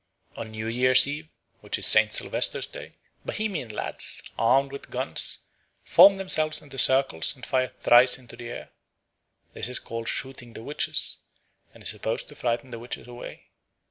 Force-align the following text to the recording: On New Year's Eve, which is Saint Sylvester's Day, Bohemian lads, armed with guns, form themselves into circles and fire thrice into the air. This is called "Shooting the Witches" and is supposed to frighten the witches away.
On 0.35 0.49
New 0.49 0.65
Year's 0.65 1.05
Eve, 1.05 1.29
which 1.59 1.77
is 1.77 1.85
Saint 1.85 2.11
Sylvester's 2.11 2.65
Day, 2.65 2.93
Bohemian 3.23 3.69
lads, 3.69 4.23
armed 4.35 4.71
with 4.71 4.89
guns, 4.89 5.37
form 5.85 6.17
themselves 6.17 6.59
into 6.59 6.79
circles 6.79 7.35
and 7.35 7.45
fire 7.45 7.67
thrice 7.67 8.17
into 8.17 8.35
the 8.35 8.49
air. 8.49 8.69
This 9.53 9.69
is 9.69 9.77
called 9.77 10.07
"Shooting 10.09 10.53
the 10.53 10.63
Witches" 10.63 11.19
and 11.71 11.83
is 11.83 11.89
supposed 11.89 12.29
to 12.29 12.35
frighten 12.35 12.71
the 12.71 12.79
witches 12.79 13.07
away. 13.07 13.51